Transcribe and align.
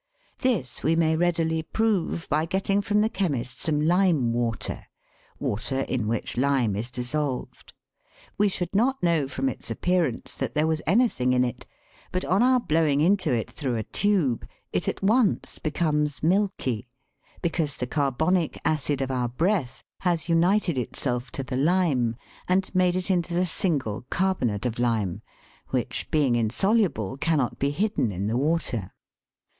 This 0.39 0.81
we 0.81 0.95
may 0.95 1.15
readily 1.15 1.61
prove 1.61 2.27
by 2.27 2.45
getting 2.47 2.81
from 2.81 3.01
the 3.01 3.07
chemist 3.07 3.61
some 3.61 3.79
lime 3.79 4.33
water 4.33 4.87
water 5.39 5.81
in 5.81 6.07
which 6.07 6.37
lime 6.37 6.75
is 6.75 6.89
dissolved. 6.89 7.71
We 8.35 8.47
should 8.49 8.73
not 8.73 9.03
know 9.03 9.27
from 9.27 9.47
its 9.47 9.69
ap 9.69 9.81
pearance 9.81 10.33
that 10.37 10.55
there 10.55 10.65
was 10.65 10.81
anything 10.87 11.33
in 11.33 11.43
it; 11.43 11.67
but, 12.11 12.25
on 12.25 12.41
our 12.41 12.59
blowing 12.59 12.99
into 12.99 13.31
it 13.31 13.51
through 13.51 13.75
a 13.75 13.83
tube, 13.83 14.43
it 14.73 14.87
at 14.87 15.03
once 15.03 15.59
becomes 15.59 16.23
milky, 16.23 16.87
because 17.43 17.75
the 17.75 17.85
carbonic 17.85 18.59
acid 18.65 19.01
of 19.03 19.11
our 19.11 19.29
breath 19.29 19.83
has 19.99 20.27
united 20.27 20.79
itself 20.79 21.29
to 21.33 21.43
the 21.43 21.57
lime 21.57 22.15
and 22.47 22.73
made 22.73 22.95
it 22.95 23.11
into 23.11 23.35
the 23.35 23.45
single 23.45 24.01
carbonate 24.09 24.65
of 24.65 24.79
lime, 24.79 25.21
which, 25.67 26.09
being 26.09 26.35
insoluble, 26.35 27.17
cannot 27.17 27.59
be 27.59 27.69
hidden 27.69 28.11
in 28.11 28.25
the 28.25 28.35
water. 28.35 28.93